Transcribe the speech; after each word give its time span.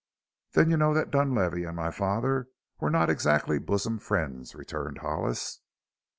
"Then 0.53 0.71
you 0.71 0.77
know 0.77 0.95
that 0.95 1.11
Dunlavey 1.11 1.63
and 1.63 1.75
my 1.75 1.91
father 1.91 2.47
were 2.79 2.89
not 2.89 3.11
exactly 3.11 3.59
bosom 3.59 3.99
friends," 3.99 4.55
returned 4.55 4.97
Hollis. 4.97 5.59